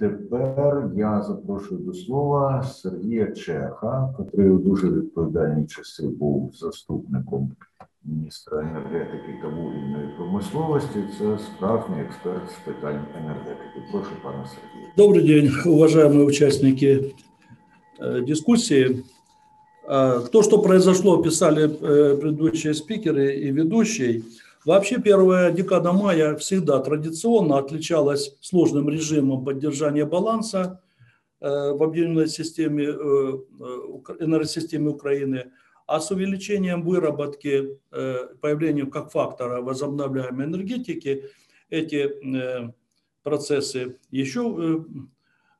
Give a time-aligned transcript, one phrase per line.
[0.00, 7.52] Тепер я запрошую до слова Сергія Чеха, який у дуже відповідальні часи був заступником
[8.04, 10.98] міністра енергетики та вугільної промисловості.
[11.18, 13.82] Це справжній експерт з питань енергетики.
[13.92, 14.86] Прошу, пане Сергію.
[14.96, 17.14] Добрый день, уважаемые участники
[18.00, 19.04] э, дискуссии.
[19.88, 24.24] Э, То, что произошло, описали э, предыдущие спикеры и ведущий.
[24.63, 30.83] Вообще первая декада мая всегда традиционно отличалась сложным режимом поддержания баланса
[31.39, 35.51] э, в объединенной системе, э, э, энергосистеме Украины,
[35.87, 37.77] а с увеличением выработки,
[38.39, 41.25] появлением как фактора возобновляемой энергетики,
[41.69, 42.09] эти
[43.23, 44.85] процессы еще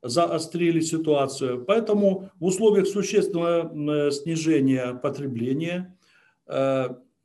[0.01, 1.65] заострили ситуацию.
[1.65, 5.97] Поэтому в условиях существенного снижения потребления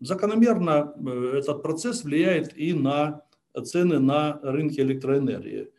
[0.00, 3.22] закономерно э, этот процесс влияет и на
[3.64, 5.70] цены на рынке электроэнергии.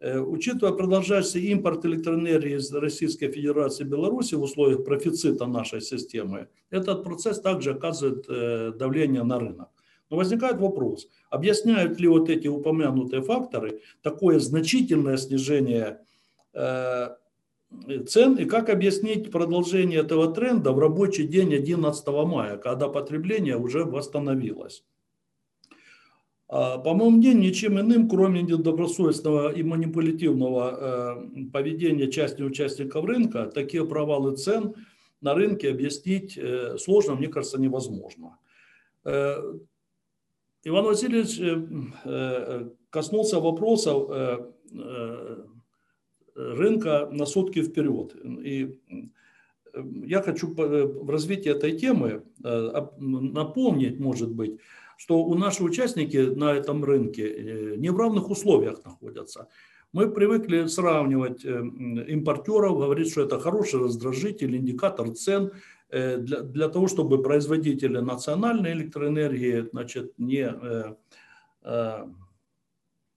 [0.00, 6.48] Э, Учитывая продолжающийся импорт электроэнергии из Российской Федерации и Беларуси в условиях профицита нашей системы,
[6.70, 9.68] этот процесс также оказывает э, давление на рынок.
[10.08, 16.00] Но возникает вопрос, объясняют ли вот эти упомянутые факторы такое значительное снижение
[17.98, 23.84] цен и как объяснить продолжение этого тренда в рабочий день 11 мая, когда потребление уже
[23.84, 24.84] восстановилось.
[26.52, 33.46] А, По моему мнению, ничем иным, кроме недобросовестного и манипулятивного э, поведения части участников рынка,
[33.46, 34.74] такие провалы цен
[35.20, 38.36] на рынке объяснить э, сложно, мне кажется, невозможно.
[39.04, 39.36] Э,
[40.64, 41.40] Иван Васильевич
[42.90, 44.10] коснулся вопросов
[46.34, 48.14] рынка на сутки вперед.
[48.24, 48.78] И
[49.72, 54.58] э, я хочу э, в развитии этой темы э, напомнить, может быть,
[54.96, 59.48] что у наши участники на этом рынке не в равных условиях находятся.
[59.92, 65.52] Мы привыкли сравнивать импортеров, говорить, что это хороший раздражитель, индикатор цен
[65.90, 70.54] для, для того, чтобы производители национальной электроэнергии значит, не,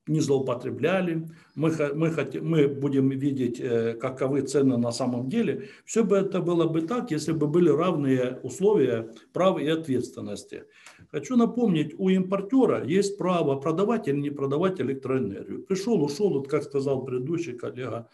[0.08, 1.28] не злоупотребляли.
[1.56, 5.70] Мы, мы, хотим, мы будем видеть, э, каковы цены на самом деле.
[5.86, 10.66] Все бы это было бы так, если бы были равные условия прав и ответственности.
[11.12, 15.64] Хочу напомнить, у импортера есть право продавать или не продавать электроэнергию.
[15.64, 18.10] Пришел, ушел, вот как сказал предыдущий коллега,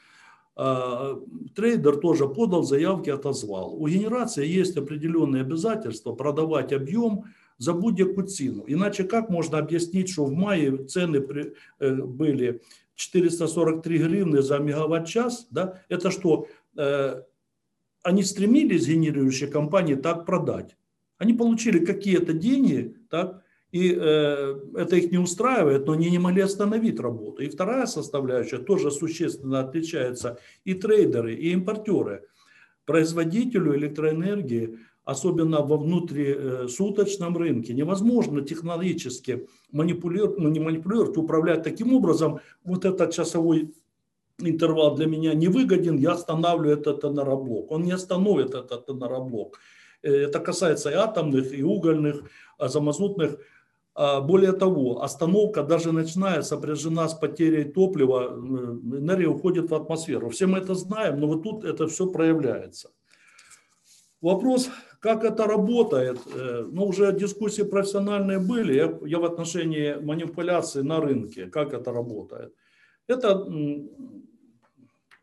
[0.56, 1.18] а,
[1.56, 3.74] трейдер тоже подал заявки, отозвал.
[3.82, 7.24] У генерации есть определенные обязательства продавать объем
[7.60, 8.64] за будь-яку ціну.
[8.68, 12.62] Иначе как можно объяснить, что в мае цены при- были
[12.96, 15.48] 443 гривны за мегаватт-час?
[15.52, 15.82] Да?
[15.90, 16.48] Это что,
[16.78, 17.24] э,
[18.04, 20.78] они стремились, генерирующие компании, так продать?
[21.18, 26.42] Они получили какие-то деньги, так, и э, это их не устраивает, но они не могли
[26.42, 27.44] остановить работу.
[27.44, 30.38] И вторая составляющая тоже существенно отличается.
[30.66, 32.24] И трейдеры, и импортеры.
[32.86, 42.40] Производителю электроэнергии, особенно во внутрисуточном рынке, невозможно технологически манипулировать, ну не манипулировать, управлять таким образом.
[42.64, 43.74] Вот этот часовой
[44.40, 47.72] интервал для меня невыгоден, я останавливаю этот энергоблок.
[47.72, 49.60] Он не остановит этот энергоблок.
[50.04, 52.24] Э, Это касается и атомных, и угольных,
[52.58, 53.38] а замазутных.
[53.96, 60.30] А Более того, остановка даже начиная сопряжена с потерей топлива, э, энергия уходит в атмосферу.
[60.30, 62.90] Все мы это знаем, но вот тут это все проявляется.
[64.22, 70.82] Вопрос, как это работает, э, ну уже дискуссии профессиональные были, я, я в отношении манипуляции
[70.82, 72.54] на рынке, как это работает.
[73.08, 73.48] Это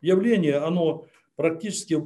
[0.01, 1.05] явление, оно
[1.35, 2.03] практически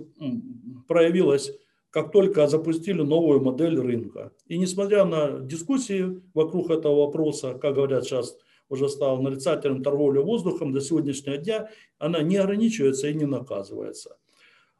[0.87, 1.51] проявилось,
[1.89, 4.31] как только запустили новую модель рынка.
[4.47, 8.37] И несмотря на дискуссии вокруг этого вопроса, как говорят сейчас,
[8.69, 14.17] уже стал нарицательным торговля воздухом, до сегодняшнего дня она не ограничивается и не наказывается.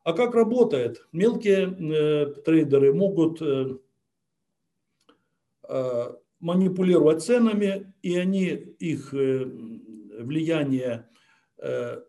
[0.04, 1.06] А как работает?
[1.12, 3.78] Мелкие э, трейдеры могут э,
[5.70, 8.48] э, манипулировать ценами, и они,
[8.80, 9.46] их э,
[10.20, 11.08] влияние
[11.58, 12.02] э,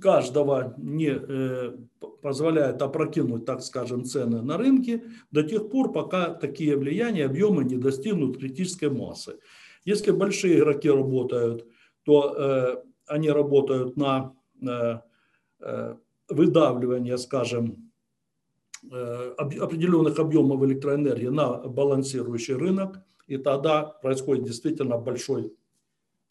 [0.00, 1.76] каждого не э,
[2.22, 7.76] позволяет опрокинуть, так скажем, цены на рынке до тех пор, пока такие влияния, объемы не
[7.76, 9.38] достигнут критической массы.
[9.84, 11.66] Если большие игроки работают,
[12.04, 15.00] то э, они работают на э,
[15.60, 15.96] э,
[16.28, 17.90] выдавливания, скажем,
[18.90, 25.52] э, определенных объемов электроэнергии на балансирующий рынок, и тогда происходит действительно большой,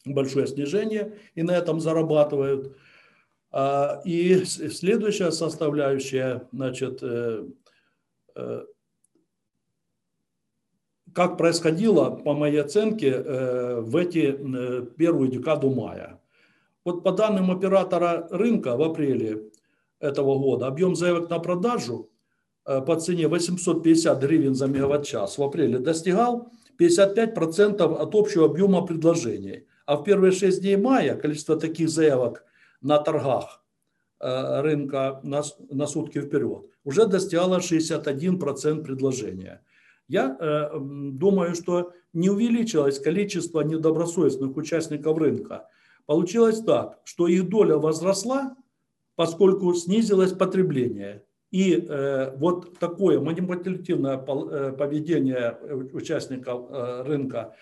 [0.04, 2.76] большое снижение, и на этом зарабатывают.
[3.50, 7.46] А, и следующая составляющая, значит, э,
[8.34, 8.64] э,
[11.14, 13.18] как происходило, по моей оценке,
[13.80, 14.38] в эти
[14.98, 16.20] первую декаду мая.
[16.84, 19.50] Вот по данным оператора рынка в апреле
[20.00, 22.10] этого года объем заявок на продажу
[22.66, 26.50] э, по цене 850 гривен за мегаватт-час в апреле достигал
[26.80, 29.66] 55% от общего объема предложений.
[29.86, 32.44] А в первые 6 дней мая количество таких заявок
[32.80, 33.64] на торгах
[34.20, 39.62] э, рынка на, на сутки вперед уже достигало 61% предложения.
[40.08, 45.68] Я э, думаю, что не увеличилось количество недобросовестных участников рынка.
[46.06, 48.56] Получилось так, что их доля возросла,
[49.18, 51.24] поскольку снизилось потребление.
[51.50, 55.58] И э, вот такое манипулятивное э, поведение
[55.92, 57.56] участников э, рынка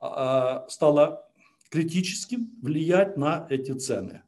[0.00, 1.28] э, стало
[1.70, 4.22] критическим влиять на эти цены.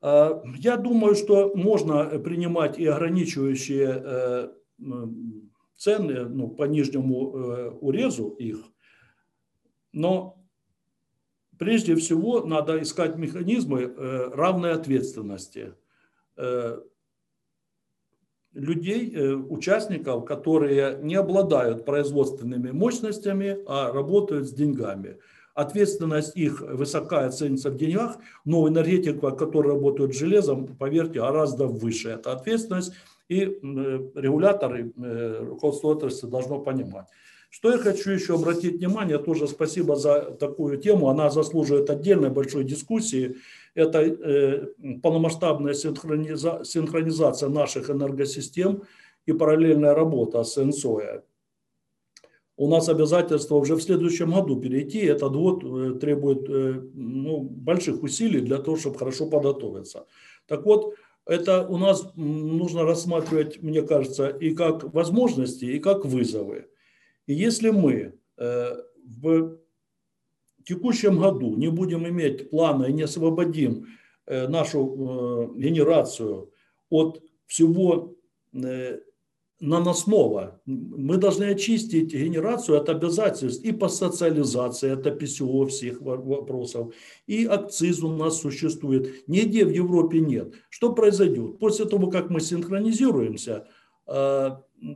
[0.00, 4.48] Э, я думаю, что можно принимать и ограничивающие э,
[5.76, 8.64] цены ну, по нижнему э, урезу их,
[9.92, 10.45] но
[11.58, 15.72] Прежде всего, надо искать механизмы э, равной ответственности
[16.36, 16.80] э,
[18.52, 25.18] людей, э, участников, которые не обладают производственными мощностями, а работают с деньгами.
[25.54, 32.10] Ответственность их высокая ценится в деньгах, но энергетика, которая работает с железом, поверьте, гораздо выше.
[32.10, 32.92] Это ответственность,
[33.28, 37.06] и регуляторы, руководство отрасли должно понимать.
[37.56, 42.64] Что я хочу еще обратить внимание, тоже спасибо за такую тему, она заслуживает отдельной большой
[42.64, 43.36] дискуссии.
[43.74, 44.66] Это э,
[45.02, 48.82] полномасштабная синхрониза, синхронизация наших энергосистем
[49.24, 51.22] и параллельная работа с НСОЯ.
[52.58, 54.98] У нас обязательство уже в следующем году перейти.
[55.06, 60.04] Этот год э, требует э, ну, больших усилий для того, чтобы хорошо подготовиться.
[60.46, 60.94] Так вот,
[61.24, 66.66] это у нас нужно рассматривать, мне кажется, и как возможности, и как вызовы.
[67.26, 69.58] И если мы э, в
[70.64, 73.86] текущем году не будем иметь плана и не освободим
[74.26, 76.52] э, нашу э, генерацию
[76.88, 78.12] от всего
[79.60, 86.94] наносного, мы должны очистить генерацию от обязательств и по социализации, это ПСО всех вопросов,
[87.26, 89.28] и акциз у нас существует.
[89.28, 90.54] Нигде в Европе нет.
[90.70, 91.58] Что произойдет?
[91.58, 93.66] После того, как мы синхронизируемся,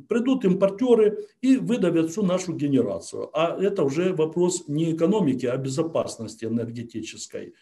[0.08, 3.30] придут импортеры и выдавят всю нашу генерацию.
[3.32, 7.54] А это уже вопрос не экономики, а безопасности энергетической.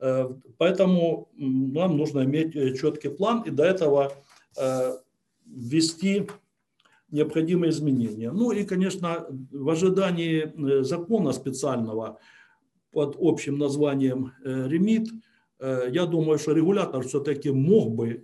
[0.00, 0.28] Э,
[0.58, 4.12] поэтому нам нужно иметь э, четкий план и до этого
[4.56, 4.92] э,
[5.46, 6.26] ввести
[7.10, 8.30] необходимые изменения.
[8.30, 12.18] Ну и, конечно, в ожидании закона специального
[12.92, 15.08] под общим названием «Ремит»,
[15.60, 18.22] я думаю, что регулятор все-таки мог бы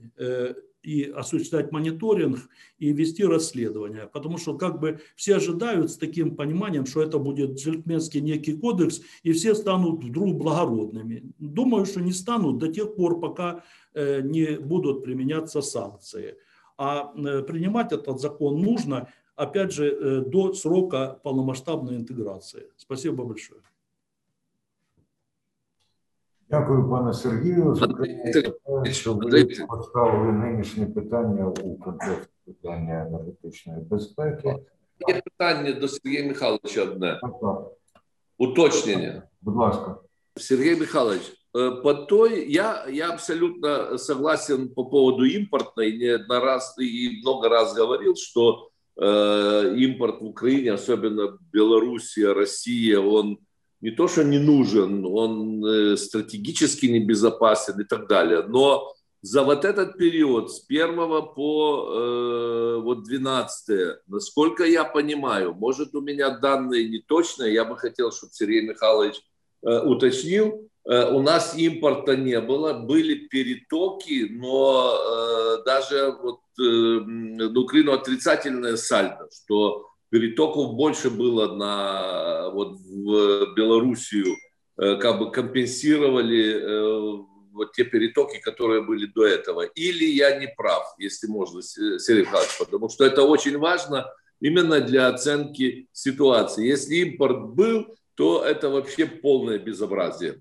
[0.87, 2.39] и осуществлять мониторинг
[2.79, 4.09] и вести расследование.
[4.13, 9.01] Потому что как бы все ожидают с таким пониманием, что это будет джентльменский некий кодекс,
[9.25, 11.25] и все станут вдруг благородными.
[11.39, 16.37] Думаю, что не станут до тех пор, пока э, не будут применяться санкции.
[16.79, 22.71] А э, принимать этот закон нужно, опять же, э, до срока полномасштабной интеграции.
[22.77, 23.61] Спасибо большое.
[26.50, 27.76] Дякую, пане Сергію.
[27.76, 34.56] Зокрема, що ви поставили нинішнє питання у контексті питання енергетичної безпеки.
[35.08, 37.20] Є питання до Сергія Михайловича одне.
[38.38, 39.24] Уточнення.
[39.42, 39.96] Будь ласка.
[40.36, 41.22] Сергей Михайлович,
[41.54, 47.50] э, по той, я, я абсолютно согласен по поводу импортной, не одна раз и много
[47.50, 53.40] раз говорил, что э, импорт в Украине, особенно Белоруссия, Россия, он
[53.81, 58.43] не то, что не нужен, он э, стратегически небезопасен и так далее.
[58.47, 58.93] Но
[59.23, 60.97] за вот этот период с 1
[61.35, 67.77] по э, вот 12, насколько я понимаю, может у меня данные не точные, я бы
[67.77, 69.21] хотел, чтобы Сергей Михайлович
[69.63, 76.63] э, уточнил, э, у нас импорта не было, были перетоки, но э, даже вот э,
[76.63, 84.37] на Украину отрицательное сальдо, что перетоков больше было на вот в Белоруссию,
[84.79, 89.63] э, как бы компенсировали э, вот те перетоки, которые были до этого.
[89.63, 94.07] Или я не прав, если можно, Сергей Михайлович, потому что это очень важно
[94.41, 96.67] именно для оценки ситуации.
[96.67, 100.41] Если импорт был, то это вообще полное безобразие.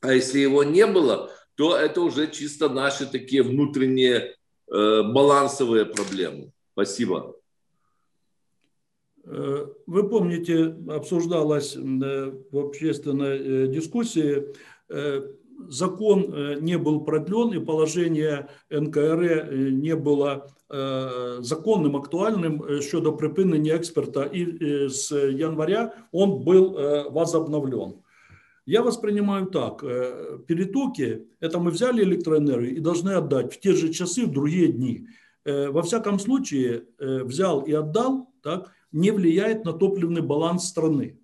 [0.00, 4.34] А если его не было, то это уже чисто наши такие внутренние
[4.70, 6.52] э, балансовые проблемы.
[6.72, 7.36] Спасибо.
[9.26, 11.80] Э, вы помните, обсуждалось э,
[12.50, 14.44] в общественной дискуссии,
[15.68, 20.46] закон не был продлен, и положение НКР не было
[21.40, 26.76] законным, актуальным щодо припинення экспорта, и с января он был
[27.10, 27.94] возобновлен.
[28.66, 29.84] Я воспринимаю так.
[29.84, 34.68] Э, перетоки, это мы взяли электроэнергию и должны отдать в те же часы, в другие
[34.68, 35.06] дни.
[35.44, 41.18] Э, во всяком случае, э, взял и отдал, так, не влияет на топливный баланс страны.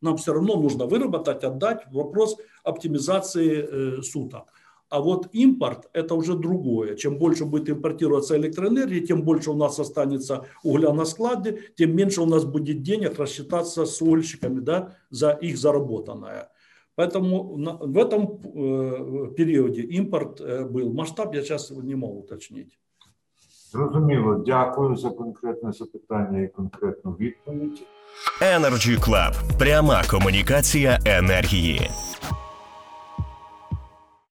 [0.00, 1.82] Нам все равно нужно выработать, отдать.
[1.90, 4.52] Вопрос оптимизации суток.
[4.88, 6.94] А вот импорт– это уже другое.
[6.94, 12.22] Чем больше будет импортироваться электроэнергии, тем больше у нас останется угля на складе, тем меньше
[12.22, 16.50] у нас будет денег рассчитаться с угольщиками да, за их заработанное.
[16.94, 20.92] Поэтому в этом э, периоде импорт э, был.
[20.92, 22.78] Масштаб я сейчас не можу уточнити.
[23.75, 27.83] Зрозуміло, дякую за конкретне запитання і конкретну відповідь.
[28.41, 29.33] Energy Club.
[29.59, 31.89] пряма комунікація енергії.